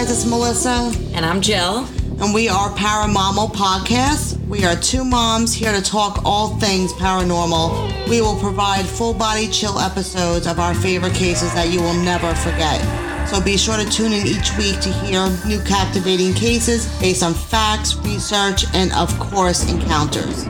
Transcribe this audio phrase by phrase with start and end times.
[0.00, 1.86] guys, it's Melissa, And I'm Jill.
[2.22, 4.38] and we are Paranormal Podcast.
[4.46, 8.08] We are two moms here to talk all things paranormal.
[8.08, 12.34] We will provide full body chill episodes of our favorite cases that you will never
[12.36, 12.80] forget.
[13.28, 17.34] So be sure to tune in each week to hear new captivating cases based on
[17.34, 20.46] facts, research, and of course, encounters.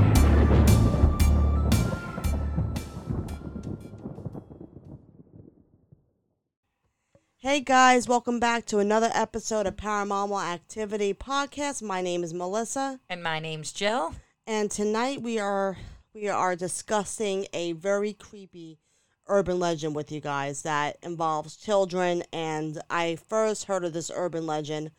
[7.50, 11.82] Hey guys, welcome back to another episode of Paranormal Activity Podcast.
[11.82, 14.14] My name is Melissa, And my name's Jill.
[14.46, 15.76] and tonight we are
[16.14, 18.78] we are discussing a very creepy
[19.26, 22.22] urban legend with you guys that involves children.
[22.32, 24.92] And I first heard of this urban legend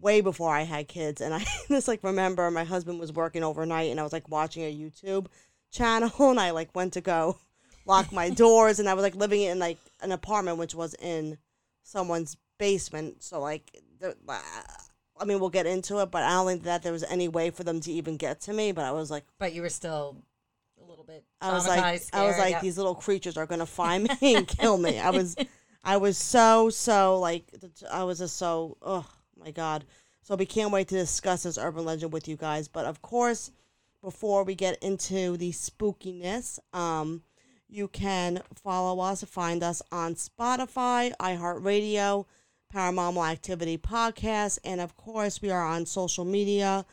[0.00, 3.92] way before I had kids, and I just like remember my husband was working overnight,
[3.92, 5.28] and I was like watching a YouTube
[5.70, 7.38] channel, and I like went to go
[7.86, 11.38] lock my doors, and I was like living in like an apartment which was in
[11.82, 13.22] someone's basement.
[13.22, 14.16] So like, the,
[15.18, 17.50] I mean, we'll get into it, but I don't think that there was any way
[17.50, 18.72] for them to even get to me.
[18.72, 20.22] But I was like, But you were still
[20.80, 22.60] a little bit I was like, traumatized, I was like, yeah.
[22.60, 24.98] these little creatures are gonna find me and kill me.
[24.98, 25.36] I was,
[25.84, 27.44] I was so so like,
[27.90, 29.06] I was just so, oh
[29.38, 29.84] my god.
[30.22, 32.66] So we can't wait to discuss this urban legend with you guys.
[32.66, 33.52] But of course,
[34.02, 37.22] before we get into the spookiness, um,
[37.68, 42.26] you can follow us, find us on Spotify, iHeartRadio,
[42.72, 46.84] Paranormal Activity Podcast, and of course, we are on social media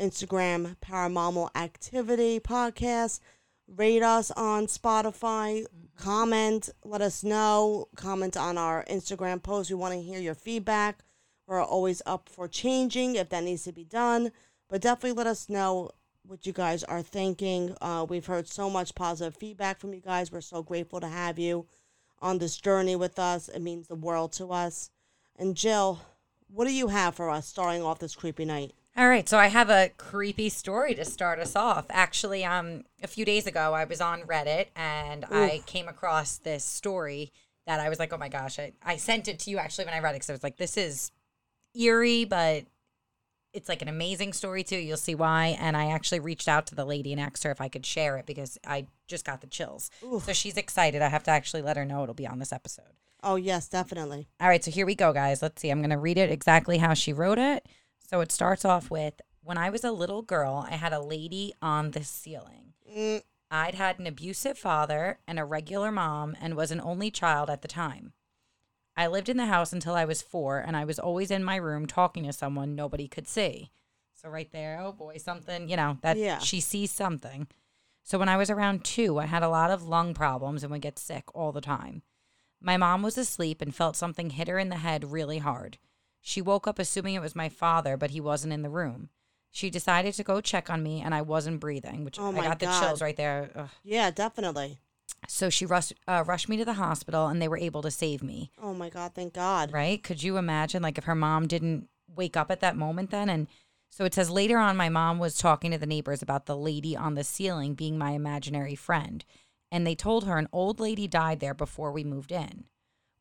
[0.00, 3.20] Instagram, Paranormal Activity Podcast.
[3.68, 5.62] Rate us on Spotify.
[5.62, 5.86] Mm-hmm.
[5.96, 7.88] Comment, let us know.
[7.96, 9.70] Comment on our Instagram post.
[9.70, 11.00] We want to hear your feedback.
[11.46, 14.32] We're always up for changing if that needs to be done.
[14.68, 15.90] But definitely let us know
[16.30, 17.74] what you guys are thinking.
[17.80, 20.30] Uh, we've heard so much positive feedback from you guys.
[20.30, 21.66] We're so grateful to have you
[22.20, 23.48] on this journey with us.
[23.48, 24.90] It means the world to us.
[25.36, 26.00] And Jill,
[26.46, 28.74] what do you have for us starting off this creepy night?
[28.96, 31.86] All right, so I have a creepy story to start us off.
[31.90, 36.64] Actually, um, a few days ago, I was on Reddit and I came across this
[36.64, 37.32] story
[37.66, 39.94] that I was like, oh my gosh, I, I sent it to you actually when
[39.94, 41.10] I read it because I was like, this is
[41.74, 42.66] eerie, but
[43.52, 44.76] it's like an amazing story too.
[44.76, 45.56] You'll see why.
[45.60, 48.16] And I actually reached out to the lady and asked her if I could share
[48.16, 49.90] it because I just got the chills.
[50.22, 51.02] So she's excited.
[51.02, 52.94] I have to actually let her know it'll be on this episode.
[53.22, 54.28] Oh, yes, definitely.
[54.40, 55.42] All right, so here we go, guys.
[55.42, 55.68] Let's see.
[55.70, 57.66] I'm going to read it exactly how she wrote it.
[58.08, 61.52] So it starts off with When I was a little girl, I had a lady
[61.60, 62.72] on the ceiling.
[62.90, 67.50] Mm, I'd had an abusive father and a regular mom and was an only child
[67.50, 68.12] at the time.
[68.96, 71.56] I lived in the house until I was four, and I was always in my
[71.56, 73.70] room talking to someone nobody could see.
[74.14, 76.38] So, right there, oh boy, something, you know, that Yeah.
[76.38, 77.46] she sees something.
[78.02, 80.82] So, when I was around two, I had a lot of lung problems and would
[80.82, 82.02] get sick all the time.
[82.60, 85.78] My mom was asleep and felt something hit her in the head really hard.
[86.20, 89.08] She woke up assuming it was my father, but he wasn't in the room.
[89.50, 92.58] She decided to go check on me, and I wasn't breathing, which Oh I got
[92.58, 93.50] the chills right there.
[93.54, 93.68] Ugh.
[93.82, 94.78] yeah, definitely.
[95.28, 98.22] So she rushed uh, rushed me to the hospital, and they were able to save
[98.22, 98.50] me.
[98.60, 99.72] Oh my God, thank God.
[99.72, 100.02] Right?
[100.02, 103.28] Could you imagine, like, if her mom didn't wake up at that moment then?
[103.28, 103.46] And
[103.90, 106.96] so it says later on, my mom was talking to the neighbors about the lady
[106.96, 109.24] on the ceiling being my imaginary friend,
[109.70, 112.64] and they told her an old lady died there before we moved in.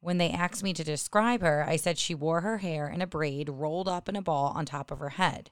[0.01, 3.07] When they asked me to describe her, I said she wore her hair in a
[3.07, 5.51] braid rolled up in a ball on top of her head.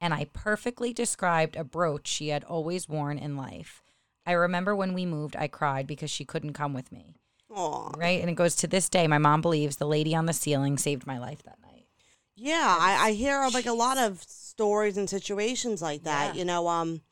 [0.00, 3.81] And I perfectly described a brooch she had always worn in life.
[4.26, 7.16] I remember when we moved, I cried because she couldn't come with me.
[7.50, 7.90] Aw.
[7.96, 8.20] Right?
[8.20, 11.06] And it goes to this day, my mom believes the lady on the ceiling saved
[11.06, 11.86] my life that night.
[12.34, 16.34] Yeah, I, I hear like a lot of stories and situations like that.
[16.34, 16.38] Yeah.
[16.38, 17.02] You know, um,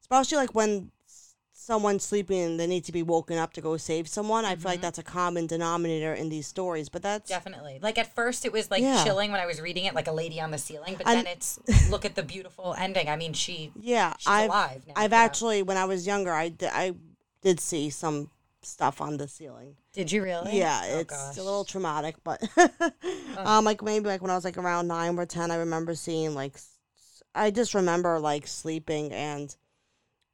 [0.00, 0.90] especially like when
[1.64, 4.44] s- someone's sleeping and they need to be woken up to go save someone.
[4.44, 6.88] I feel like that's a common denominator in these stories.
[6.88, 7.78] But that's Definitely.
[7.82, 9.02] Like at first, it was like Yeah.
[9.04, 10.94] chilling when I was reading it, like a lady on the ceiling.
[10.96, 11.58] But And- then it's
[11.90, 13.08] look at the beautiful ending.
[13.08, 14.14] I mean, she yeah.
[14.18, 14.94] she's I've alive now.
[14.96, 16.94] I've actually when I was younger, I I
[17.42, 18.30] did see some
[18.62, 19.76] stuff on the ceiling.
[19.92, 20.56] did you really?
[20.58, 21.36] Yeah, Oh, it's gosh.
[21.36, 22.42] a little traumatic, but
[23.36, 26.34] um, like maybe like when I was like around nine or ten, I remember seeing
[26.34, 26.56] like
[27.34, 29.54] I just remember like sleeping and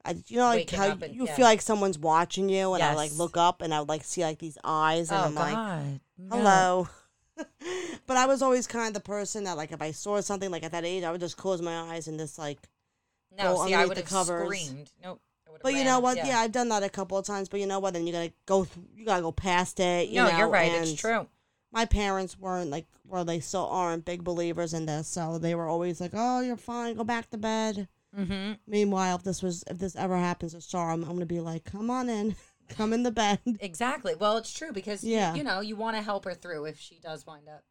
[0.05, 1.35] I you know like Waking how up and- you yeah.
[1.37, 3.19] feel like someone's watching you, and I like Yes.
[3.19, 6.01] look up and I would like see like these eyes, and Oh I'm like, God.
[6.19, 6.37] No.
[6.37, 6.89] hello.
[8.07, 10.63] but I was always kind of the person that like if I saw something like
[10.65, 12.59] at that age, I would just close my eyes and just like.
[13.37, 14.45] No, go see, I underneath would the have covers.
[14.47, 14.91] screamed.
[15.05, 15.21] Nope.
[15.47, 16.17] I would've But you ran know what?
[16.17, 16.41] Yeah.
[16.41, 17.49] I've done that a couple of times.
[17.49, 17.95] But you know what?
[17.95, 18.65] Then you gotta go.
[18.65, 20.09] Th- you gotta go past it.
[20.09, 20.73] You no, know, you're right.
[20.73, 21.29] and- It's true.
[21.71, 25.67] my parents weren't like well they still aren't big believers in this so they were
[25.69, 27.87] always like oh you're fine go back to bed
[28.19, 28.53] Mm-hmm.
[28.67, 31.65] meanwhile if this was if this ever happens to Star I'm, I'm gonna be like
[31.65, 32.35] come on in
[32.69, 34.15] come in the bed Exactly.
[34.15, 35.33] Well, it's true because Yeah.
[35.33, 37.63] you, you know you want to help her through if she does wind up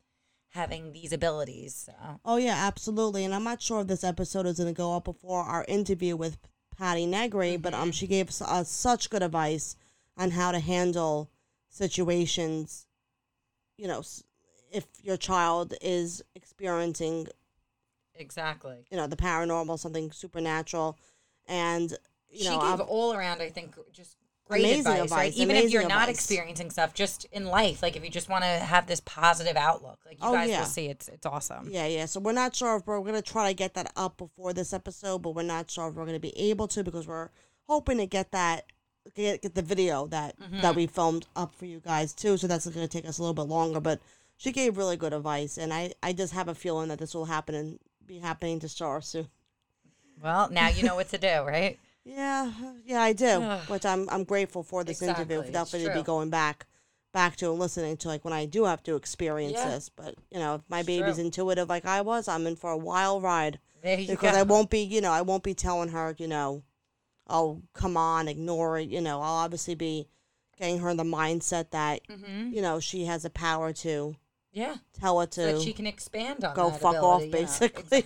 [0.53, 1.75] having these abilities.
[1.75, 1.93] So.
[2.25, 3.23] Oh yeah, absolutely.
[3.25, 6.15] And I'm not sure if this episode is going to go up before our interview
[6.15, 6.37] with
[6.77, 9.75] Patti Negri, but um, she gave us uh, such good advice
[10.17, 11.29] on how to handle
[11.69, 12.87] situations.
[13.77, 14.01] You know,
[14.71, 17.27] if your child is experiencing,
[18.19, 18.85] Exactly.
[18.91, 20.97] you know, the paranormal, something supernatural,
[21.47, 21.91] and
[22.29, 25.33] you she know, gave all around, I think, just great Amazing advice, advice, right?
[25.37, 28.49] Even if you're not experiencing stuff, just in life, like if you just want to
[28.49, 30.59] have this positive outlook, like you Oh, guys yeah.
[30.59, 31.69] will see, it's it's awesome.
[31.71, 32.05] Yeah, yeah.
[32.05, 35.19] So we're not sure if we're gonna try to get that up before this episode,
[35.19, 37.29] but we're not sure if we're gonna be able to because we're
[37.67, 38.65] hoping to get that
[39.15, 40.61] get get the video that mm-hmm.
[40.61, 42.35] that we filmed up for you guys too.
[42.37, 44.01] So that's gonna take us a little bit longer, but
[44.37, 47.25] she gave really good advice, and I I just have a feeling that this will
[47.25, 49.27] happen and be happening to Star soon.
[50.21, 51.79] Well, now you know what to do, right?
[52.05, 52.51] Yeah,
[52.85, 53.41] yeah, I do.
[53.67, 55.41] Which I'm I'm grateful for this interview.
[55.41, 56.65] Exactly, it's Definitely to be going back
[57.11, 59.69] back to and listening to like when I do have to experience Yeah.
[59.75, 59.89] this.
[59.89, 61.25] But you know, if my It's baby's true.
[61.25, 64.39] intuitive like I was, I'm in for a wild ride There you because go.
[64.39, 66.63] I won't be, you know, I won't be telling her, you know,
[67.27, 68.89] oh, come on, ignore it.
[68.89, 70.07] You know, I'll obviously be
[70.57, 74.15] getting her in the mindset that, hmm you know, she has the power to
[74.51, 77.31] Yeah, tell her so that to she can expand on go fuck off, ability, yeah.
[77.31, 78.05] basically.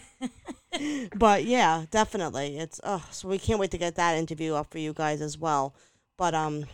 [1.15, 2.57] but yeah, definitely.
[2.57, 5.37] It's, oh, so we can't wait to get that interview up for you guys as
[5.37, 5.73] well.
[6.17, 6.65] But, um,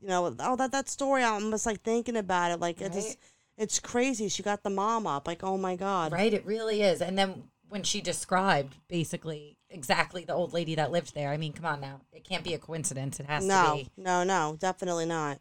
[0.00, 2.60] you know, oh, that, that story, I'm just like thinking about it.
[2.60, 3.04] Like, it's Right?
[3.04, 3.18] just,
[3.56, 4.28] it's crazy.
[4.28, 5.26] She got the mom up.
[5.28, 6.12] Like, oh my God.
[6.12, 7.00] Right, it really is.
[7.00, 11.52] And then when she described basically exactly the old lady that lived there, I mean,
[11.52, 13.20] come on now, it can't be a coincidence.
[13.20, 15.38] It has No, to be No, no, no, definitely not.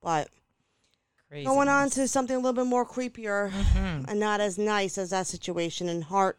[0.00, 0.28] But
[1.32, 1.44] crazy.
[1.46, 4.04] going on to something a little bit more creepier Mm-hmm.
[4.08, 6.38] and not as nice as that situation and heart,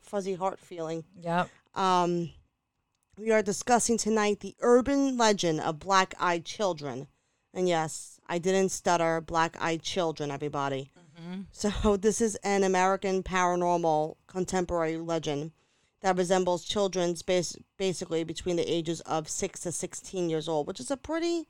[0.00, 1.04] fuzzy heart feeling.
[1.20, 1.48] Yep.
[1.74, 2.30] Um,
[3.18, 7.08] we are discussing tonight the urban legend of black eyed children.
[7.54, 10.90] And yes, I didn't stutter black eyed children, everybody.
[11.52, 15.52] So, this is an American paranormal contemporary legend
[16.00, 20.80] that resembles children's bas- basically between the ages of 6 to 16 years old, which
[20.80, 21.46] is a pretty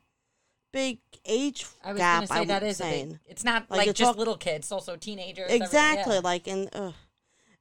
[0.73, 2.15] big age I was gap.
[2.17, 3.09] going to say I'm that is a saying.
[3.11, 5.49] big, it's not Like, like, just talk- little kids, also teenagers.
[5.51, 6.21] exactly yeah.
[6.21, 6.93] like in ugh.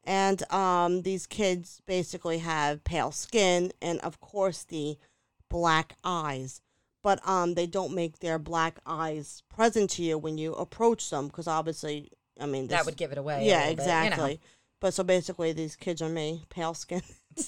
[0.02, 4.96] and um these kids basically have pale skin and of course the
[5.48, 6.60] black eyes
[7.02, 11.26] but um they don't make their black eyes present to you when you approach them
[11.28, 12.10] because obviously
[12.40, 13.46] i mean that would give it away.
[13.46, 13.92] yeah little bit, you know.
[14.02, 14.40] exactly
[14.80, 17.02] but so basically these kids are me pale skin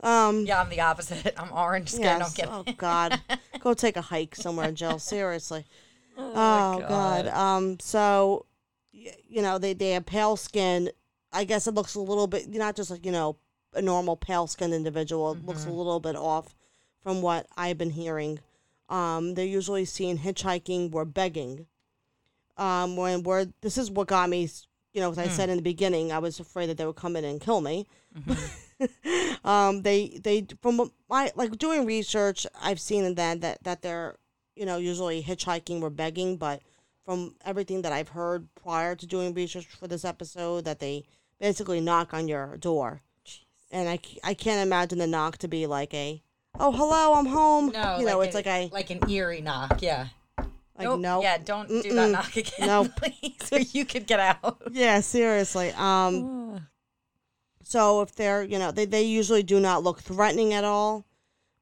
[0.00, 1.34] um yeah, I'm the opposite.
[1.38, 2.02] I'm orange skin.
[2.04, 2.34] yes.
[2.34, 3.20] Don't get oh god
[3.60, 5.64] go take a hike somewhere jill seriously
[6.20, 7.26] Oh, Oh my God.
[7.28, 7.78] Um.
[7.78, 8.46] So,
[8.92, 10.90] you know, they they have pale skin.
[11.32, 13.36] I guess it looks a little bit not just like you know
[13.72, 15.30] a normal pale skinned individual.
[15.32, 16.56] It looks a little bit off
[17.04, 18.40] from what I've been hearing.
[18.88, 19.34] Um.
[19.34, 21.66] They're usually seen hitchhiking or begging.
[22.56, 22.96] Um.
[22.96, 24.50] When we're this is what got me.
[24.94, 27.14] You know, as I said in the beginning, I was afraid that they would come
[27.14, 27.86] in and kill me.
[29.44, 29.82] um.
[29.82, 34.16] They they from what my like doing research, I've seen that that that they're
[34.58, 36.60] you know, usually hitchhiking or begging, but
[37.04, 41.04] from everything that I've heard prior to doing research for this episode, that they
[41.38, 43.00] basically knock on your door.
[43.70, 46.20] And I I can't imagine the knock to be like a,
[46.58, 47.68] oh, hello, I'm home.
[47.68, 49.80] No, you know, like it's a- like a, like an eerie knock.
[49.80, 50.08] Yeah.
[50.38, 50.48] like,
[50.80, 51.00] Nope.
[51.00, 51.22] no.
[51.22, 52.90] Yeah, don't do that knock again, Nope.
[52.96, 54.60] please, or you could get out.
[54.72, 55.70] Yeah, seriously.
[55.76, 56.66] Um,
[57.68, 61.04] so if they're, you know, they, they usually do not look threatening at all,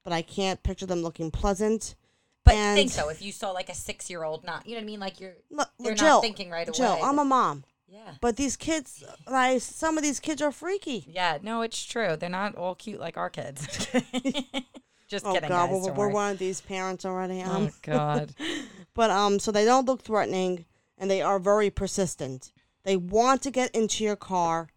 [0.04, 1.96] but I can't picture them looking pleasant.
[2.44, 3.08] But and- think so.
[3.08, 5.00] If you saw like a six-year-old not, you know what I mean?
[5.00, 7.00] Like you're Look, you're Jill, not thinking right Jill, away.
[7.02, 8.12] I'm a mom, yeah.
[8.20, 11.04] but these kids, like, some of these kids are freaky.
[11.08, 12.14] Yeah, no, it's true.
[12.14, 13.66] They're not all cute like our kids.
[15.08, 15.82] Just Oh kidding, God, guys.
[15.86, 17.42] we're, we're one of these parents already.
[17.42, 18.32] Um, Oh God.
[18.94, 20.66] but um, so they don't look threatening,
[20.98, 22.52] and they are very persistent.
[22.84, 24.68] They want to get into your car.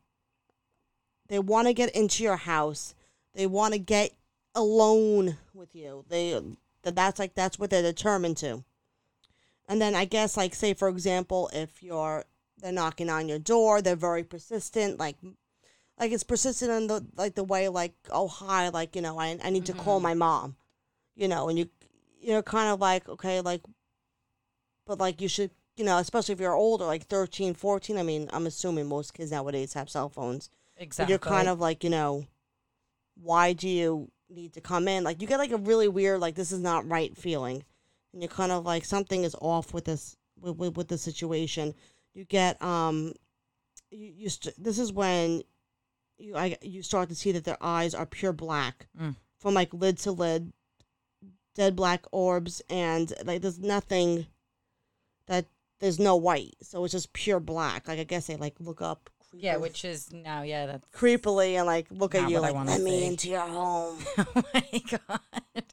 [1.29, 2.95] They want to get into your house.
[3.33, 4.11] They want to get
[4.55, 6.03] alone with you.
[6.09, 6.39] They
[6.83, 8.63] that that's like that's what they're determined to.
[9.67, 12.25] And then I guess like say for example, if you're
[12.57, 14.99] they're knocking on your door, they're very persistent.
[14.99, 15.17] Like
[15.99, 19.37] like it's persistent in the like the way like oh hi like you know I
[19.43, 20.03] I need to call mm-hmm.
[20.03, 20.55] my mom,
[21.15, 21.69] you know, and you
[22.21, 23.61] you're kind of like okay like,
[24.85, 27.97] but like you should you know especially if you're older like 13, 14.
[27.97, 30.49] I mean I'm assuming most kids nowadays have cell phones.
[30.79, 31.11] Exactly.
[31.11, 32.25] You're kind of like you know,
[33.21, 35.03] why do you need to come in?
[35.03, 37.63] Like you get like a really weird like this is not right feeling,
[38.13, 41.75] and you're kind of like something is off with this with with, with the situation.
[42.13, 43.13] You get um,
[43.91, 45.43] you, you st- this is when
[46.17, 49.15] you I you start to see that their eyes are pure black Mm.
[49.37, 50.53] from like lid to lid,
[51.55, 54.27] dead black orbs, and like there's nothing
[55.27, 55.45] that
[55.79, 57.87] there's no white, so it's just pure black.
[57.87, 59.09] Like I guess they like look up.
[59.31, 62.47] Yeah, which is now, yeah, that's creepily and like look at Not you what I
[62.47, 63.97] like wanna let me see." into your home.
[64.17, 65.63] oh my god.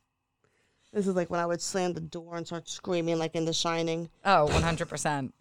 [0.92, 3.52] This is like when I would slam the door and start screaming like in The
[3.52, 4.08] Shining.
[4.24, 5.32] Oh, 100%.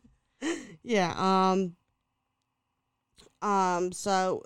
[0.84, 1.14] Yeah.
[1.18, 1.76] Um.
[3.42, 3.92] Um.
[3.92, 4.44] So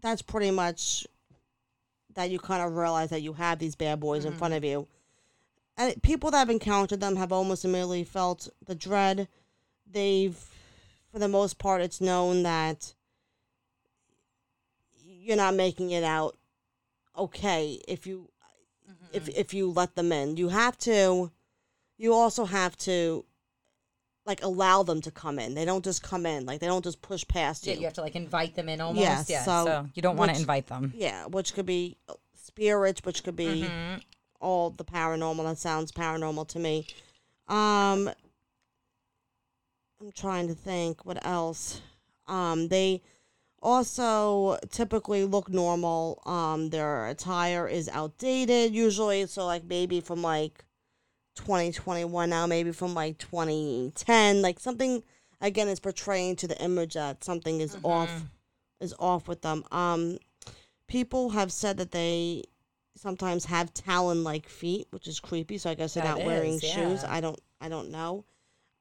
[0.00, 1.06] that's pretty much
[2.14, 4.88] that you kind of realize that you have these bad boys in front of you,
[5.76, 9.28] and people that have encountered them have almost immediately felt the dread.
[9.88, 10.36] They've,
[11.12, 12.94] for the most part, it's known that
[15.04, 16.36] you're not making it out
[17.16, 18.30] okay if you
[19.12, 20.36] if if you let them in.
[20.36, 21.30] You have to.
[21.98, 23.24] You also have to
[24.24, 25.54] like allow them to come in.
[25.54, 26.46] They don't just come in.
[26.46, 27.72] Like they don't just push past you.
[27.72, 27.84] Yeah, you.
[27.84, 29.02] have to like invite them in almost.
[29.02, 30.92] Yeah, Yeah, so so, you don't want to invite them.
[30.96, 31.98] Yeah, which could be
[32.34, 34.02] spirits, which could be Mhm.
[34.40, 35.44] all the paranormal.
[35.44, 36.86] That sounds paranormal to me.
[37.48, 38.10] Um,
[40.00, 41.80] I'm trying to think what else.
[42.26, 43.02] Um, they
[43.62, 46.22] also typically look normal.
[46.24, 50.64] Um, their attire is outdated usually, so like maybe from like
[51.34, 55.02] 2021 now, maybe from like 2010, like something
[55.40, 58.10] again is portraying to the image that something is off
[58.80, 59.64] is off with them.
[59.70, 60.18] Um,
[60.86, 62.44] people have said that they
[62.96, 65.58] sometimes have talon-like feet, which is creepy.
[65.58, 67.04] So I guess they're That not wearing is, shoes.
[67.04, 67.38] I don't.
[67.60, 68.24] I don't know.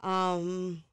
[0.01, 0.83] Um,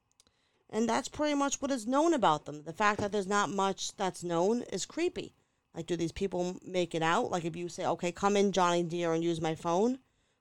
[0.70, 2.62] and that's pretty much what is known about them.
[2.64, 5.35] The fact that there's not much that's known is creepy.
[5.75, 7.30] Like, do these people make it out?
[7.30, 9.99] Like, if you say, "Okay, come in, Johnny Deere, and use my phone,"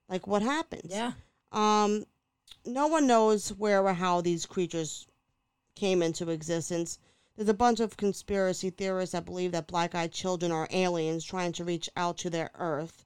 [0.08, 0.90] like, what happens?
[0.90, 1.12] Yeah.
[1.52, 2.06] Um,
[2.64, 5.06] no one knows where or how these creatures
[5.74, 6.98] came into existence.
[7.36, 11.52] There's a bunch of conspiracy theorists that believe that black eyed children are aliens trying
[11.52, 13.04] to reach out to their Earth.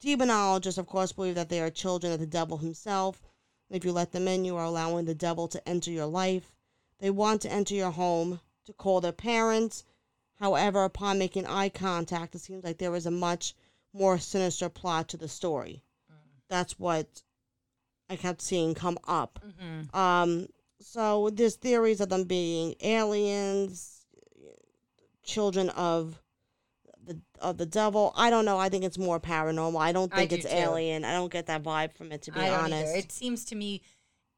[0.00, 3.29] Demonologists, of course, believe that they are children of the devil himself.
[3.70, 6.52] If you let them in, you are allowing the devil to enter your life.
[6.98, 9.84] They want to enter your home to call their parents.
[10.38, 13.54] However, upon making eye contact, it seems like there is a much
[13.92, 15.82] more sinister plot to the story.
[16.48, 17.22] That's what
[18.08, 19.38] I kept seeing come up.
[19.44, 19.94] Mhm.
[19.94, 20.48] Um,
[20.80, 24.04] so there's theories of them being aliens,
[25.22, 26.20] children of
[27.10, 28.12] the of the devil.
[28.16, 28.58] I don't know.
[28.58, 29.80] I think it's more paranormal.
[29.80, 31.04] I don't I think do it's alien.
[31.04, 32.88] I don't get that vibe from it to be I don't honest.
[32.90, 32.98] either.
[32.98, 33.82] It seems to me,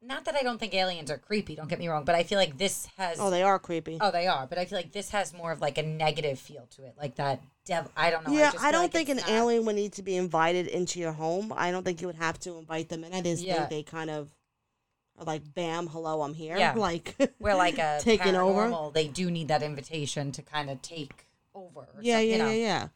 [0.01, 1.55] not that I don't think aliens are creepy.
[1.55, 3.19] Don't get me wrong, but I feel like this has.
[3.21, 3.99] oh, they are creepy.
[4.01, 6.67] Oh, they are, but I feel like this has more of like a negative feel
[6.77, 7.91] to it, like that devil.
[7.97, 8.33] I don't know.
[8.35, 10.99] yeah, just I, don't like think an not- alien would need to be invited into
[10.99, 11.53] your home.
[11.57, 13.13] I don't think you would have to invite them in.
[13.15, 13.59] I just Yeah.
[13.59, 14.31] think they kind of
[15.19, 16.75] are like, "Bam, hello, I'm here." Yeah.
[16.89, 18.69] Like we're like a Taking over?
[18.71, 21.81] paranormal, they do need that invitation to kind of take over.
[21.81, 22.47] Or yeah, some- yeah, you know.
[22.51, 22.89] yeah, yeah.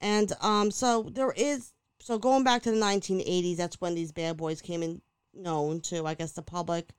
[0.00, 4.36] And um, so there is so going back to the 1980s, that's when these bad
[4.36, 5.00] boys came in
[5.34, 6.90] known to, I guess, the public.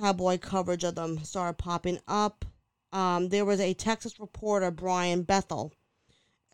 [0.00, 2.44] Tabloid coverage of them started popping up.
[2.92, 5.72] Um, there was a Texas reporter, Brian Bethel,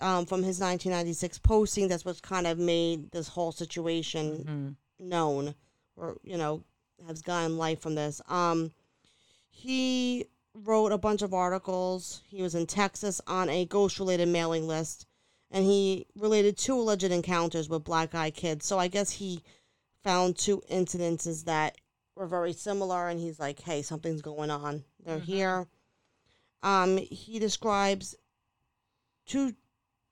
[0.00, 1.88] um, from his 1996 posting.
[1.88, 5.06] That's what kind of made this whole situation Mhm.
[5.08, 5.54] known,
[5.96, 6.64] or you know,
[7.06, 8.20] has gotten life from this.
[8.28, 8.72] Um,
[9.50, 10.26] he
[10.64, 12.22] wrote a bunch of articles.
[12.28, 15.06] He was in Texas on a ghost-related mailing list,
[15.50, 18.66] and he related two alleged encounters with black-eyed kids.
[18.66, 19.42] So I guess he
[20.02, 21.76] found two incidences that
[22.14, 24.84] were very similar, and he's like, "Hey, something's going on.
[25.04, 25.24] They're Mhm.
[25.24, 25.68] here."
[26.62, 28.14] Um, he describes
[29.26, 29.54] two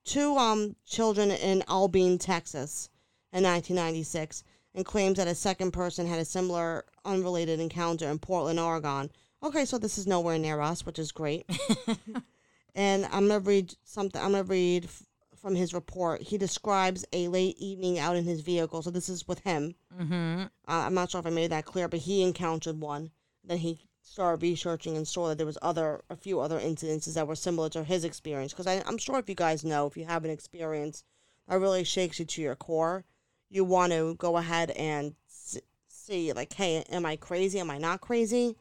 [0.04, 2.88] two um children in Abilene, Texas,
[3.32, 8.60] in 1996, and claims that a second person had a similar unrelated encounter in Portland,
[8.60, 9.10] Oregon.
[9.46, 11.46] Okay, so this is nowhere near us, which is great.
[12.74, 14.20] and I'm gonna read something.
[14.20, 15.04] I'm gonna read f-
[15.36, 16.20] from his report.
[16.22, 18.82] He describes a late evening out in his vehicle.
[18.82, 19.76] So this is with him.
[19.96, 20.46] Mhm.
[20.46, 23.12] Uh, I'm not sure if I made that clear, but he encountered one.
[23.44, 27.28] Then he started researching and saw that there was other a few other incidences that
[27.28, 28.52] were similar to his experience.
[28.52, 31.04] Because I'm sure if you guys know, if you have an experience
[31.48, 33.04] that really shakes you to your core,
[33.48, 37.60] you want to go ahead and s- see like, hey, am I crazy?
[37.60, 38.56] Am I not crazy?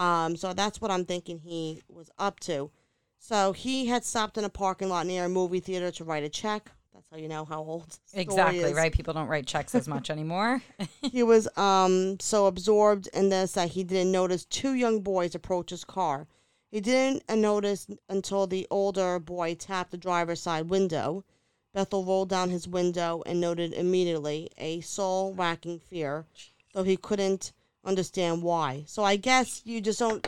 [0.00, 2.70] Um, so that's what I'm thinking he was up to.
[3.18, 6.30] So he had stopped in a parking lot near a movie theater to write a
[6.30, 6.70] check.
[6.94, 8.90] That's how you know how old Exactly is right.
[8.90, 10.62] People don't write checks as much anymore.
[11.02, 15.68] he was um so absorbed in this that he didn't notice two young boys approach
[15.68, 16.26] his car.
[16.70, 21.24] He didn't uh, notice until the older boy tapped the driver's side window.
[21.74, 26.24] Bethel rolled down his window and noted immediately a soul racking fear,
[26.72, 27.52] though he couldn't
[27.84, 28.84] understand why.
[28.86, 30.26] So I guess you just don't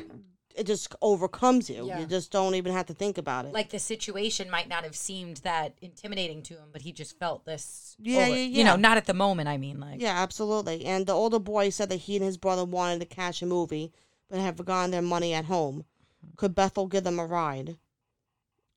[0.55, 1.87] it just overcomes you.
[1.87, 2.01] Yeah.
[2.01, 3.53] You just don't even have to think about it.
[3.53, 7.45] like the situation might not have seemed that intimidating to him, but he just felt
[7.45, 7.97] this.
[7.99, 9.49] Yeah, over- yeah, You know, not at the moment.
[9.49, 10.01] I mean, like.
[10.01, 10.85] Yeah, absolutely.
[10.85, 13.93] And the older boy said that he and his brother wanted to catch a movie,
[14.29, 15.85] but have forgotten their money at home.
[16.37, 17.77] Could Bethel give them a ride?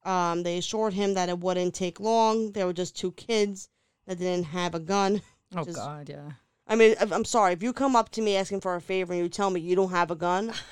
[0.03, 2.51] Um, they assured him that it wouldn't take long.
[2.51, 3.70] They were just two kids
[4.05, 5.22] that didn't have a gun.
[5.55, 6.32] Oh God, yeah.
[6.67, 9.22] I mean, I'm sorry if you come up to me asking for a favor and
[9.22, 10.53] you tell me you don't have a gun.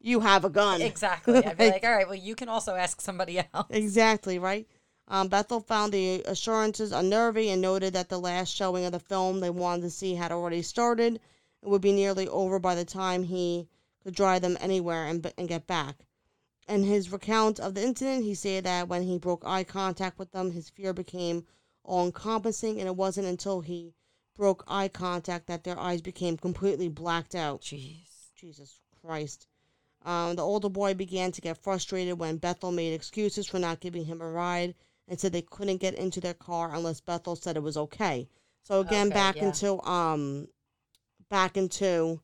[0.00, 0.80] You have a gun.
[0.80, 1.44] Exactly.
[1.44, 3.66] I'd be like, all right, well, you can also ask somebody else.
[3.70, 4.66] Exactly, right?
[5.08, 9.40] Um, Bethel found the assurances unnerving and noted that the last showing of the film
[9.40, 11.20] they wanted to see had already started.
[11.62, 13.68] It would be nearly over by the time he
[14.04, 16.06] could drive them anywhere and, and get back.
[16.68, 20.30] In his recount of the incident, he said that when he broke eye contact with
[20.30, 21.44] them, his fear became
[21.82, 23.94] all encompassing, and it wasn't until he
[24.38, 27.60] broke eye contact that their eyes became completely blacked out.
[27.60, 27.96] Jeez.
[28.36, 29.48] Jesus Christ.
[30.06, 34.04] Um, the older boy began to get frustrated when Bethel made excuses for not giving
[34.04, 34.74] him a ride
[35.08, 38.28] and said they couldn't get into their car unless Bethel said it was okay.
[38.62, 39.46] So again, Okay, back yeah.
[39.46, 40.48] into um,
[41.28, 42.20] back into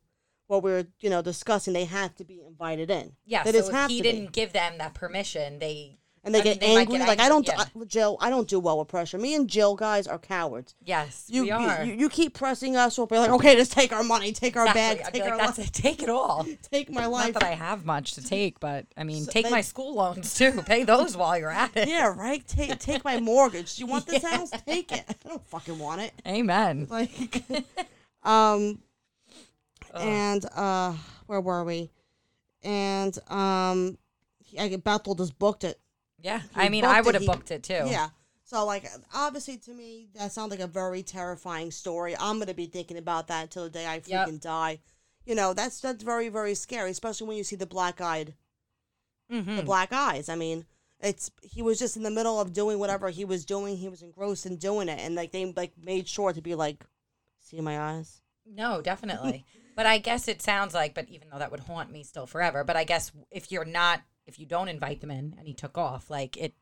[0.47, 1.73] what we were you know discussing.
[1.73, 3.11] They have to be invited in.
[3.25, 3.43] Yeah.
[3.43, 5.97] They so just if he didn't give them that permission, they.
[6.25, 6.97] And they I mean, get they angry.
[6.97, 7.59] get like I don't, yeah.
[7.59, 8.17] I, Jill.
[8.19, 9.19] I don't do well with pressure.
[9.19, 10.73] Me and Jill guys are cowards.
[10.83, 11.83] Yes, You we are.
[11.83, 12.97] You, you keep pressing us.
[12.97, 15.03] We'll be like, okay, just take our money, take our exactly.
[15.03, 15.71] bag, take like, our life, it.
[15.71, 16.45] Take it all.
[16.71, 17.35] take my life.
[17.35, 19.93] Not that I have much to take, but I mean, So take they- my school
[19.95, 20.61] loans too.
[20.65, 21.87] Pay those while you're at it.
[21.87, 22.45] Yeah, right.
[22.47, 23.77] Take take my mortgage.
[23.79, 24.37] You want this Yeah.
[24.37, 24.49] house?
[24.65, 25.03] Take it.
[25.07, 26.13] I don't fucking want it.
[26.27, 26.87] Amen.
[26.89, 27.43] Like,
[28.23, 28.79] um,
[29.93, 30.93] and uh,
[31.27, 31.91] where were we?
[32.63, 33.97] And um,
[34.59, 35.79] I Bethel just booked it.
[36.25, 36.41] Yeah.
[36.55, 37.83] I mean, I would have booked it too.
[37.85, 38.09] Yeah.
[38.43, 42.15] So like, obviously to me, that sounds like a very terrifying story.
[42.19, 44.27] I'm gonna be thinking about that until the day I Yep.
[44.27, 44.79] freaking die.
[45.25, 48.33] You know, that's that's very very scary, especially when you see the black eyed
[49.31, 49.55] Mm-hmm.
[49.57, 50.29] the black eyes.
[50.29, 50.65] I mean,
[50.99, 53.77] it's he was just in the middle of doing whatever he was doing.
[53.77, 56.85] He was engrossed in doing it, and like they like made sure to be like,
[57.39, 58.21] see my eyes.
[58.45, 59.43] No, definitely.
[59.75, 62.63] but I guess it sounds like, but even though that would haunt me still forever,
[62.63, 65.77] but I guess if you're not, if you don't invite them in and he took
[65.77, 66.53] off, like it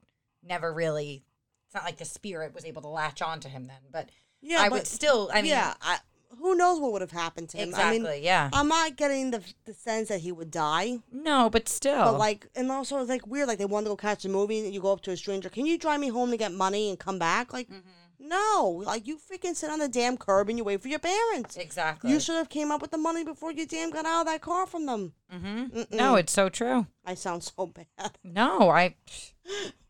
[0.46, 1.24] never really,
[1.66, 3.78] it's not like the spirit was able to latch onto him then.
[3.92, 4.10] But
[4.42, 6.00] Yeah, I but would still, I mean, yeah, I,
[6.40, 7.70] who knows what would have happened to him?
[7.70, 8.50] exactly, I mean, yeah.
[8.52, 12.04] I'm not getting the the sense that he would die, no, but still.
[12.06, 13.48] but like, and also it's like weird.
[13.48, 15.50] Like they want to go catch a movie, and you go up to a stranger.
[15.50, 17.54] Can you drive me home to get money and come back?
[17.54, 17.88] Like, Mm-hmm.
[18.26, 21.58] No, like you freaking sit on the damn curb and you wait for your parents.
[21.58, 22.10] exactly.
[22.10, 24.42] You should have came up with the money before you damn got out of that
[24.42, 25.14] car from them.
[25.34, 25.78] mm-hmm.
[25.78, 25.92] Mm-mm.
[25.92, 26.88] No, it's so true.
[27.06, 27.86] I sound so bad.
[28.24, 28.96] No, I,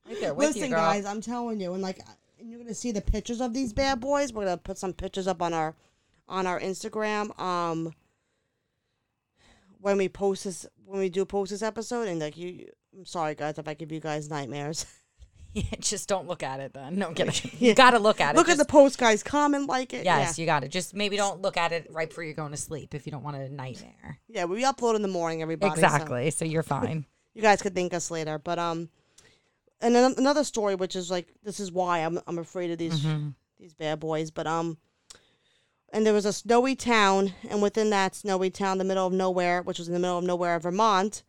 [0.06, 0.80] right there with Listen, you, girl.
[0.80, 2.00] guys, I'm telling you, and like,
[2.40, 4.34] and you're gonna see the pictures of these bad boys.
[4.34, 5.76] We're gonna put some pictures up on our,
[6.28, 7.40] on our Instagram.
[7.40, 7.94] Um,
[9.80, 12.68] when we post this, when we do post this episode, and like you,
[12.98, 14.86] I'm sorry, guys, if I give you guys nightmares.
[15.56, 16.96] Yeah, just don't look at it then.
[16.96, 17.46] No, get it.
[17.60, 17.70] Yeah.
[17.70, 18.38] You got to look at it.
[18.38, 19.22] Look at the post, guys.
[19.22, 20.04] Comment, like it.
[20.04, 20.70] Yes, you got it.
[20.70, 23.24] Just maybe don't look at it right before you're going to sleep if you don't
[23.24, 24.20] want a nightmare.
[24.28, 24.46] yeah, yeah.
[24.46, 25.72] We upload in the morning, everybody.
[25.72, 26.32] Exactly.
[26.32, 27.06] So you're fine.
[27.36, 28.90] you guys could thank us later, but um,
[29.82, 33.02] and then another story, which is like this is why I'm I'm afraid of these
[33.02, 33.36] Mhm.
[33.60, 34.32] these bad boys.
[34.32, 34.78] But um,
[35.92, 39.62] and there was a snowy town, and within that snowy town, the middle of nowhere,
[39.62, 41.22] which was in the middle of nowhere, Vermont.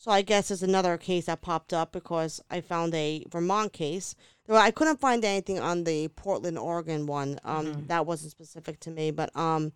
[0.00, 4.14] So I guess there's another case that popped up because I found a Vermont case.
[4.46, 7.38] Though I couldn't find anything on the Portland, Oregon one.
[7.44, 9.72] Um, that wasn't specific to me, but um,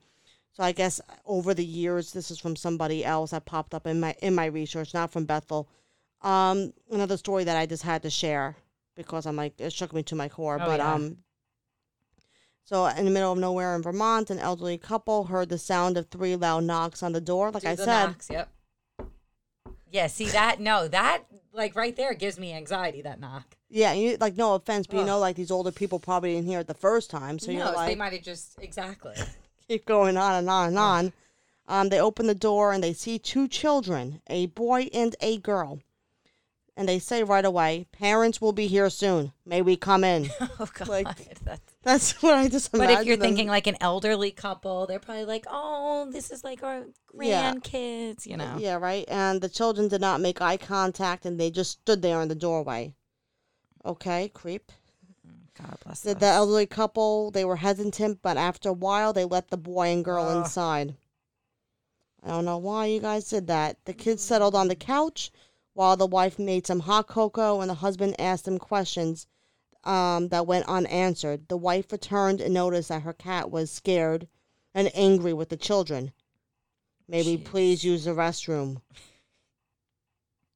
[0.52, 3.98] so I guess over the years, this is from somebody else that popped up in
[3.98, 5.68] my in my research, not from Bethel.
[6.22, 8.56] Um, another story that I just had to share
[8.94, 10.58] because I'm like it shook me to my core.
[10.60, 10.94] Oh, but yeah.
[10.94, 11.16] um,
[12.64, 16.06] so in the middle of nowhere in Vermont, an elderly couple heard the sound of
[16.08, 17.50] three loud knocks on the door.
[17.50, 18.48] Like Do I said, knocks, Yep.
[19.92, 20.08] Yeah.
[20.08, 20.58] See that?
[20.58, 23.02] No, that like right there gives me anxiety.
[23.02, 23.56] That knock.
[23.68, 25.06] yeah, you, like no offense, but you Ugh.
[25.06, 27.88] know, like these older people probably didn't hear it the first time, so you're like
[27.88, 29.14] they might have just exactly.
[29.68, 31.12] keep going on and on and on.
[31.68, 35.78] Um, they open the door and they see two children, a boy and a girl.
[36.76, 39.32] And they say right away, "Parents will be here soon.
[39.44, 40.88] May we come in?" oh God.
[40.88, 41.06] Like,
[41.44, 44.98] That's- That's what I just but if you're them- thinking like an elderly couple, they're
[44.98, 46.84] probably like, "Oh, this is like our
[47.18, 47.52] Yeah.
[47.52, 48.56] grandkids," you uh, know.
[48.58, 49.04] Yeah, right.
[49.08, 52.34] And the children did not make eye contact, and they just stood there in the
[52.34, 52.94] doorway.
[53.84, 54.70] Okay, creep.
[55.26, 55.62] Mm-hmm.
[55.64, 59.50] God bless The, the elderly couple, they were hesitant, but after a while, they let
[59.50, 60.94] the boy and girl inside.
[62.22, 63.84] I don't know why you guys did that.
[63.84, 64.26] The kids mm.
[64.26, 65.32] settled on the couch
[65.74, 69.26] while the wife made some hot cocoa and the husband asked them questions
[69.84, 71.48] um, that went unanswered.
[71.48, 74.28] The wife returned and noticed that her cat was scared
[74.74, 76.12] and angry with the children.
[77.08, 77.44] May we Jeez.
[77.44, 78.80] please use the restroom?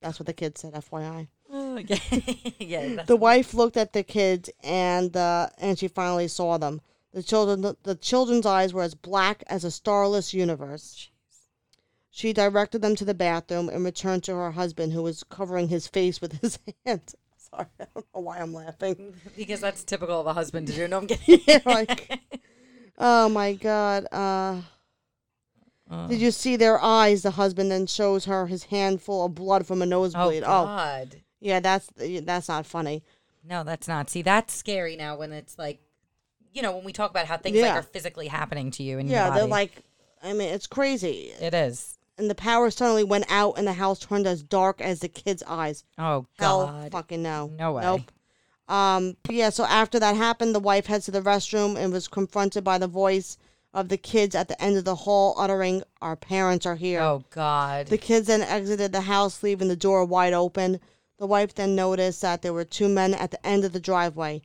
[0.00, 0.74] That's what the kid said.
[0.74, 1.28] FYI.
[1.50, 1.98] Oh, yeah.
[2.58, 3.02] yeah.
[3.04, 6.80] The wife looked at the kids and uh, and she finally saw them.
[7.12, 11.10] The children the children's eyes were as black as a starless universe.
[12.10, 15.86] She directed them to the bathroom and returned to her husband, who was covering his
[15.86, 17.14] face with his hand.
[17.50, 19.14] Sorry, I don't know why I'm laughing.
[19.36, 20.88] because that's typical of a husband to do.
[20.88, 21.40] No, I'm kidding.
[21.46, 22.20] yeah, like,
[22.98, 24.06] oh my god.
[24.12, 24.60] Uh,
[25.88, 26.08] Oh.
[26.08, 27.22] did you see their eyes?
[27.22, 30.42] The husband then shows her his handful of blood from a Oh, nosebleed.
[30.42, 31.22] Oh, God.
[31.38, 33.04] yeah, that's that's not funny.
[33.44, 34.10] No, that's not.
[34.10, 35.78] See, that's scary now when it's like,
[36.52, 39.08] you know, when we talk about how things like are physically happening to you and
[39.08, 39.84] Yeah, they're like,
[40.24, 41.32] I mean, it's crazy.
[41.40, 41.95] it is.
[42.18, 45.42] And the power suddenly went out, and the house turned as dark as the kid's
[45.46, 45.84] eyes.
[45.98, 46.92] Oh Hell, God.
[46.92, 47.52] fucking no.
[47.58, 47.82] No way.
[47.82, 48.10] Nope.
[48.68, 49.16] Um.
[49.28, 49.50] Yeah.
[49.50, 52.88] So after that happened, the wife heads to the restroom and was confronted by the
[52.88, 53.36] voice
[53.74, 57.22] of the kids at the end of the hall, uttering, "Our parents are here." Oh
[57.30, 57.88] God.
[57.88, 60.80] The kids then exited the house, leaving the door wide open.
[61.18, 64.42] The wife then noticed that there were two men at the end of the driveway.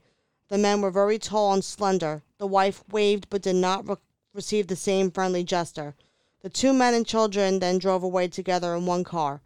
[0.48, 2.22] The men were very tall and slender.
[2.36, 3.96] The wife waved but did not re-
[4.34, 5.94] receive the same friendly gesture.
[6.42, 9.40] The two men and children then drove away together in one car.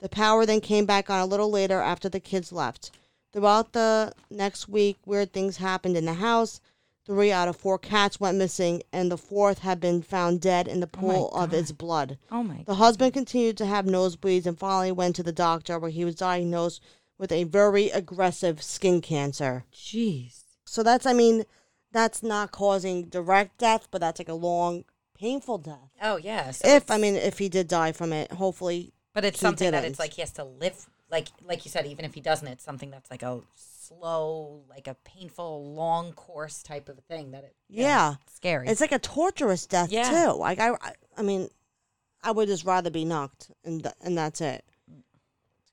[0.00, 2.90] The power then came back on a little later after the kids left.
[3.32, 6.60] Throughout the next week, weird things happened in the house.
[7.06, 10.80] Three out of four cats went missing, and the fourth had been found dead in
[10.80, 12.18] the Oh pool of its blood.
[12.30, 12.62] oh my.
[12.66, 16.14] The husband continued to have nosebleeds and finally went to the doctor where he was
[16.14, 16.82] diagnosed
[17.18, 19.64] with a very aggressive skin cancer.
[19.72, 20.44] Jeez.
[20.64, 21.44] So that's, I mean,
[21.92, 24.84] that's not causing direct death, but that's like a long,
[25.20, 25.90] painful death.
[26.00, 26.50] Oh yeah.
[26.50, 28.92] So if, I mean, if he did die from it, hopefully.
[29.12, 29.92] but it's something that didn't.
[29.92, 30.86] it's like he has to live.
[31.10, 34.86] Like like you said, even if he doesn't, it's something that's like a slow, like
[34.86, 37.32] a painful, long course type of thing.
[37.32, 37.54] That it.
[37.68, 38.14] Yeah.
[38.32, 38.68] Scary.
[38.68, 40.08] It's like a torturous death, Yeah.
[40.08, 40.32] too.
[40.38, 40.72] Like, I,
[41.16, 41.48] I, mean,
[42.22, 44.64] I would just rather be knocked, and, th- and that's it.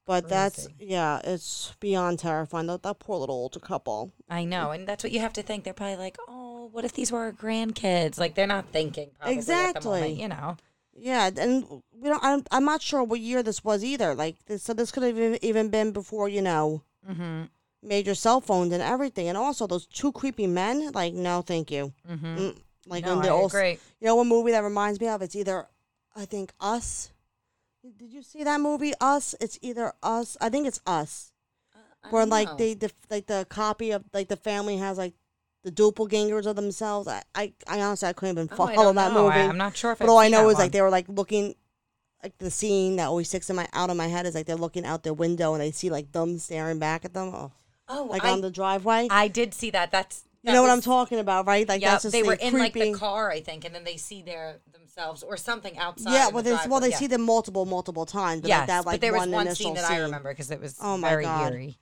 [0.06, 2.68] But that's, yeah, it's beyond terrifying.
[2.68, 4.14] That, that poor little older couple.
[4.30, 5.66] I know, and that's what you have to think.
[5.66, 9.26] They're probably like, "Oh, what if these were our grandkids?" Like they're not thinking the
[9.26, 10.12] moment, Exactly.
[10.14, 10.58] you know.
[11.00, 12.24] Yeah, and we don't.
[12.24, 14.16] I'm, I'm not sure what year this was either.
[14.16, 17.44] Like, this, so this could have even- been before you know Mm-hmm.
[17.84, 19.28] major cell phones and everything.
[19.30, 20.92] And also those two creepy men.
[20.92, 21.94] Like, no, thank you.
[22.10, 22.38] Mm-hmm.
[22.38, 23.80] Mm, like, no, and I they're agree.
[24.02, 25.22] you know, what movie that reminds me of?
[25.22, 25.68] It's either,
[26.16, 27.12] I think, Us.
[27.98, 29.36] Did you see that movie, Us?
[29.40, 30.36] It's either Us.
[30.42, 31.32] I think it's Us.
[32.04, 32.56] I Where like know.
[32.58, 35.14] they, the like the copy of like the family has like
[35.68, 37.08] the doppelgangers of themselves.
[37.08, 39.24] I, I, I honestly I couldn't even Oh, follow don't that know.
[39.26, 39.36] movie.
[39.36, 40.00] I, am not sure if.
[40.00, 41.56] But I've all I know is like they were like looking,
[42.24, 44.56] like the scene that always sticks in my out of my head is like they're
[44.56, 47.52] looking out their window and they see like them staring back at them, oh,
[47.90, 49.08] Oh, like I, on the driveway.
[49.10, 49.92] I did see that.
[49.92, 51.68] That's you that know what I'm talking about, right?
[51.68, 53.84] Like Yeah, that's just they the were in like the car, I think, and then
[53.84, 56.14] they see their themselves or something outside.
[56.14, 56.98] Yeah, well, the there's, well, they yeah.
[56.98, 58.42] see them multiple, multiple times.
[58.42, 60.32] But Yes, like that, like but there was one, one initial scene that I remember
[60.32, 61.54] because it was Oh my very God.
[61.54, 61.78] eerie.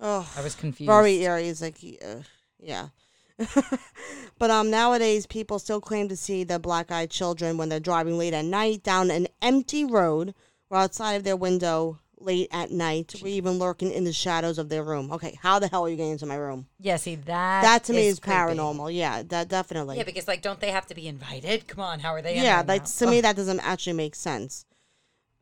[0.00, 0.88] Oh, I was confused.
[0.90, 1.46] very eerie.
[1.48, 2.16] Is like, uh,
[2.58, 2.88] yeah.
[4.38, 8.34] but um, nowadays people still claim to see the black-eyed children when they're driving late
[8.34, 10.34] at night down an empty road
[10.70, 14.68] or outside of their window late at night, or even lurking in the shadows of
[14.68, 15.12] their room.
[15.12, 16.66] Okay, how the hell are you getting into my room?
[16.80, 17.62] Yeah, see that.
[17.62, 18.36] that to me is creepy.
[18.36, 18.94] paranormal.
[18.94, 19.96] Yeah, that definitely.
[19.96, 21.68] Yeah, because like, don't they have to be invited?
[21.68, 22.36] Come on, how are they?
[22.36, 22.88] yeah, like now?
[22.88, 24.64] to me that doesn't actually make sense.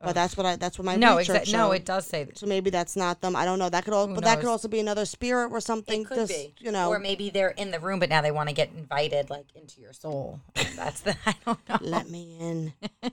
[0.03, 1.53] But that's what I that's what my no, research exactly.
[1.53, 1.71] No, showed.
[1.73, 2.37] it does say that.
[2.37, 3.35] So maybe that's not them.
[3.35, 3.69] I don't know.
[3.69, 4.51] That could all, Who but that could knows?
[4.51, 6.01] also be another spirit or something.
[6.01, 6.89] It could just, be, you know.
[6.89, 9.79] or maybe they're in the room, but now they want to get invited, like into
[9.79, 10.41] your soul.
[10.75, 11.77] That's the I don't know.
[11.81, 12.73] let me in.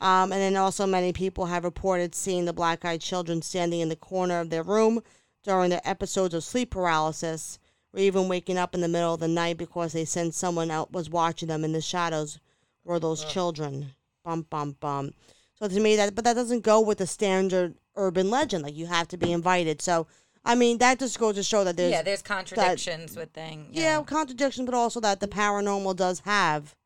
[0.00, 3.96] um, and then also many people have reported seeing the black-eyed children standing in the
[3.96, 5.02] corner of their room
[5.42, 7.58] during their episodes of sleep paralysis,
[7.94, 10.90] or even waking up in the middle of the night because they sensed someone else
[10.90, 12.38] was watching them in the shadows.
[12.84, 13.92] Were those children?
[14.24, 15.12] Bum bum bum.
[15.58, 18.62] So to me, that but that doesn't go with the standard urban legend.
[18.64, 19.80] Like you have to be invited.
[19.80, 20.06] So
[20.44, 23.68] I mean, that just goes to show that there's yeah, there's contradictions with things.
[23.72, 26.76] yeah, contradictions, but also that the paranormal does have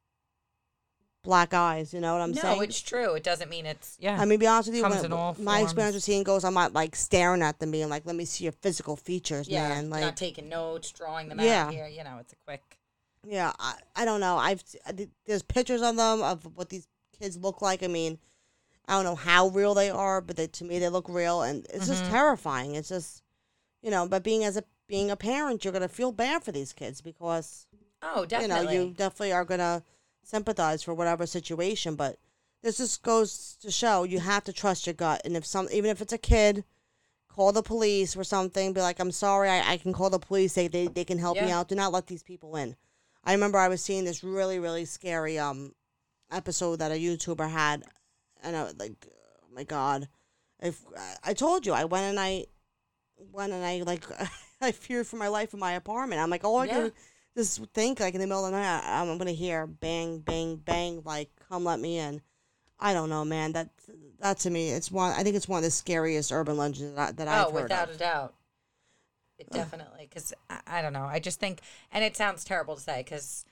[1.22, 1.92] black eyes.
[1.92, 2.56] You know what I'm no, saying?
[2.56, 3.14] No, it's true.
[3.14, 4.18] It doesn't mean it's yeah.
[4.18, 6.72] I mean, be honest with you, Comes when, my experience with seeing ghosts, I'm not
[6.72, 10.00] like staring at them, being like, "Let me see your physical features, yeah, man." Like,
[10.02, 11.66] not taking notes, drawing them Yeah.
[11.66, 11.86] out here.
[11.86, 12.78] You know, it's a quick.
[13.26, 14.38] yeah, I, I don't know.
[14.38, 16.86] I've I there's pictures of them of what these
[17.18, 17.82] kids look like.
[17.82, 18.18] I mean,
[18.90, 21.66] I don't know how real they are, but they, to me, they look real, and
[21.72, 22.12] it's just Mm-hmm.
[22.12, 22.74] terrifying.
[22.74, 23.22] It's just,
[23.82, 26.72] you know, but being as a being a parent, you're gonna feel bad for these
[26.72, 27.66] kids because
[28.02, 28.76] Oh, you definitely.
[28.76, 29.84] know, you definitely are gonna
[30.24, 31.94] sympathize for whatever situation.
[31.94, 32.18] But
[32.62, 35.90] this just goes to show you have to trust your gut, and if some, even
[35.90, 36.64] if it's a kid,
[37.28, 38.72] call the police or something.
[38.72, 40.54] Be like, I'm sorry, I, I can call the police.
[40.54, 41.68] They, they they can help me out.
[41.68, 42.74] Do not let these people in.
[43.22, 45.74] I remember I was seeing this really really scary um
[46.32, 47.84] episode that a YouTuber had,
[48.42, 49.06] and I was like,
[49.42, 50.08] oh my god.
[50.60, 52.46] if uh, I told you, I went and I
[53.32, 54.04] went and I like
[54.60, 56.20] I feared for my life in my apartment.
[56.20, 56.74] I'm like, all I Yeah.
[56.74, 56.92] can
[57.36, 61.02] just think like in the middle of the night, I'm gonna hear bang, bang, bang,
[61.04, 62.22] like come let me in.
[62.78, 63.52] I don't know, man.
[63.52, 63.70] That
[64.20, 65.12] that to me, it's one.
[65.12, 67.88] I think it's one of the scariest urban legends that, that I've oh, heard without
[67.90, 67.96] of.
[67.96, 68.34] a doubt.
[69.38, 71.04] It definitely, because I, I don't know.
[71.04, 73.44] I just think, and it sounds terrible to say, because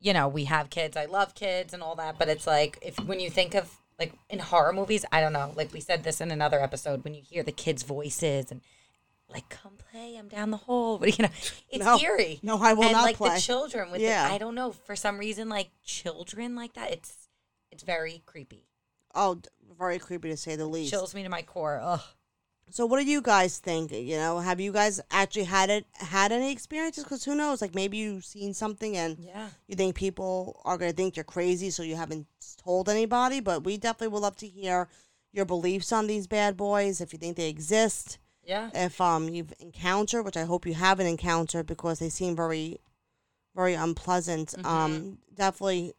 [0.00, 0.96] you know we have kids.
[0.96, 4.12] I love kids and all that, but it's like if when you think of like
[4.28, 5.52] in horror movies, I don't know.
[5.56, 8.60] Like we said this in another episode, when you hear the kids' voices and
[9.32, 11.30] like come play, I'm down the hole, but you know,
[11.70, 11.98] it's No.
[11.98, 12.40] eerie.
[12.42, 13.34] No, I will and not like play.
[13.34, 14.28] the children with Yeah.
[14.28, 16.90] the, I don't know for some reason like children like that.
[16.92, 17.28] It's
[17.70, 18.66] it's very creepy.
[19.14, 19.40] Oh,
[19.78, 20.90] very creepy to say the least.
[20.90, 21.80] Chills me to my core.
[21.82, 22.00] Ugh.
[22.70, 23.92] So, what do you guys think?
[23.92, 27.04] You know, have you guys actually had it had any experiences?
[27.04, 27.60] Because who knows?
[27.62, 29.48] Like maybe you've seen something and Yeah.
[29.68, 33.40] you think people are gonna think you're crazy, so you haven't told anybody.
[33.40, 34.88] But we definitely would love to hear
[35.32, 37.00] your beliefs on these bad boys.
[37.00, 38.70] If you think they exist, Yeah.
[38.74, 42.80] if um you've encountered, which I hope you haven't encountered because they seem very,
[43.54, 44.54] very unpleasant.
[44.64, 45.92] Um, definitely,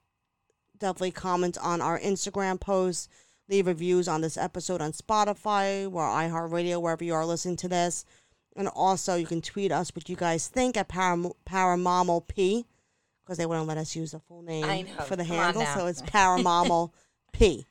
[0.77, 3.09] definitely comment on our Instagram post.
[3.47, 8.05] Leave reviews on this episode on Spotify or iHeartRadio, wherever you are listening to this.
[8.55, 12.65] And also, you can tweet us what you guys think at Param- Paramomal P,
[13.23, 14.63] because they wouldn't let us use the full name
[15.05, 15.65] for the Come handle.
[15.75, 16.91] So it's Paramomal
[17.33, 17.65] P,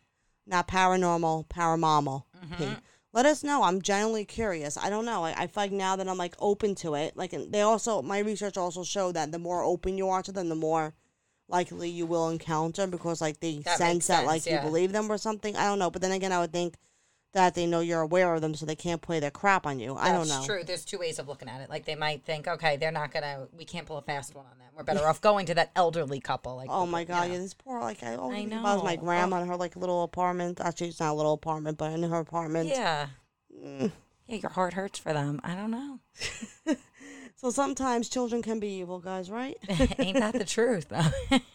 [0.47, 2.75] not Paranormal Paramomal Mm-hmm.
[2.75, 2.81] P.
[3.15, 3.63] Let us know.
[3.63, 4.77] I'm genuinely curious.
[4.77, 5.25] I don't know.
[5.25, 8.03] I, I feel like now that I'm like open to it, like and they also
[8.03, 10.93] my research also showed that the more open you are to them, the more
[11.49, 15.11] likely you will encounter because like they That sense that like sense, you believe them
[15.11, 15.57] or something.
[15.57, 15.91] I don't know.
[15.91, 16.77] But then again, I would think
[17.33, 19.97] that they know you're aware of them, so they can't play their crap on you.
[19.97, 20.35] I don't know.
[20.35, 20.63] That's true.
[20.65, 21.69] There's two ways of looking at it.
[21.69, 23.49] Like they might think, okay, they're not gonna.
[23.57, 24.69] We can't pull a fast one on them.
[24.77, 26.57] We're better off going to that elderly couple.
[26.57, 27.35] Like, Oh my you god, know.
[27.35, 29.03] yeah, this poor like I always I about my know.
[29.03, 30.61] grandma in her like little apartment.
[30.61, 32.69] Actually, it's not a little apartment, but in her apartment.
[32.69, 33.09] Yeah.
[33.55, 33.91] Mm.
[34.27, 35.41] Yeah, your heart hurts for them.
[35.45, 35.99] I don't know.
[37.45, 39.59] So sometimes children can be evil, guys, right?
[39.99, 40.89] Ain't that the truth?
[40.89, 41.39] though?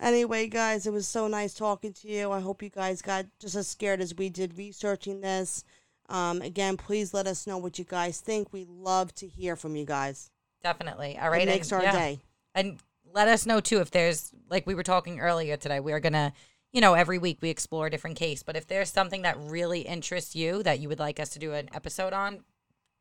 [0.00, 2.30] Anyway, guys, it was so nice talking to you.
[2.30, 5.64] I hope you guys got just as scared as we did researching this.
[6.08, 8.52] Um, again, please let us know what you guys think.
[8.52, 10.30] We love to hear from you guys.
[10.62, 11.18] Definitely.
[11.18, 11.42] All right.
[11.42, 11.92] It makes and, our yeah.
[11.92, 12.20] day.
[12.54, 12.78] And
[13.12, 15.80] let us know too if there's like we were talking earlier today.
[15.80, 16.32] We are gonna,
[16.70, 18.44] you know, every week we explore a different case.
[18.44, 21.54] But if there's something that really interests you that you would like us to do
[21.54, 22.44] an episode on,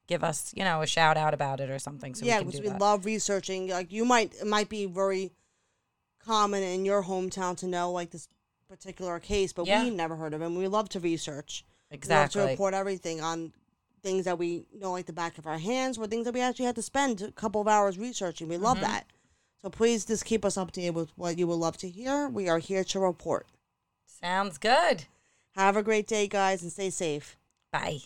[0.07, 2.15] give us, you know, a shout out about it or something.
[2.15, 2.79] So yeah, we can because we that.
[2.81, 3.67] love researching.
[3.69, 5.31] Like you might, it might be very
[6.25, 8.27] common in your hometown to know like this
[8.69, 9.83] particular case, but Yeah.
[9.83, 10.55] we never heard of him.
[10.55, 11.63] We love to research.
[11.89, 12.39] exactly.
[12.39, 13.53] We love to report everything on
[14.03, 16.65] things that we know like the back of our hands, or things that we actually
[16.65, 18.47] had to spend a couple of hours researching.
[18.49, 18.85] We love Mm-hmm.
[18.87, 19.05] that.
[19.63, 22.27] So please just keep us updated with what you would love to hear.
[22.27, 23.47] We are here to report.
[24.05, 25.05] Sounds good.
[25.55, 27.35] Have a great day, guys, and stay safe.
[27.71, 27.99] Bye.